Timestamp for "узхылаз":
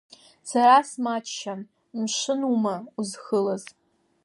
2.99-3.63